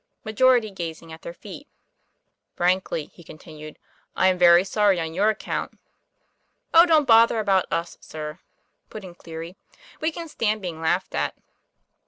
Majority 0.23 0.71
gazing 0.71 1.13
at 1.13 1.21
their 1.21 1.31
feet. 1.35 1.67
'Frankly," 2.55 3.05
he 3.13 3.23
continued, 3.23 3.77
'I 4.15 4.29
am 4.29 4.37
very 4.39 4.63
sorry 4.63 4.99
on 4.99 5.13
your 5.13 5.29
account. 5.29 5.77
"Oh, 6.73 6.87
don't 6.87 7.05
bother 7.05 7.37
about 7.37 7.71
us, 7.71 7.99
sir," 8.01 8.39
put 8.89 9.03
in 9.03 9.13
Cleary; 9.13 9.55
"we 9.99 10.11
can 10.11 10.27
stand 10.27 10.59
being 10.59 10.81
laughed 10.81 11.13
at." 11.13 11.35